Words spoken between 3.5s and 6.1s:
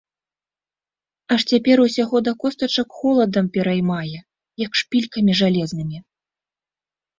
пераймае, як шпількамі жалезнымі.